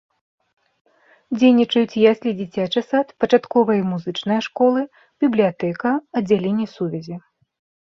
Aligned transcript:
Дзейнічаюць 1.37 1.99
яслі 2.11 2.27
і 2.33 2.37
дзіцячы 2.39 2.79
сад, 2.89 3.13
пачатковая 3.25 3.77
і 3.81 3.85
музычная 3.91 4.39
школы, 4.47 4.81
бібліятэка, 5.27 5.89
аддзяленне 6.23 6.67
сувязі. 6.77 7.15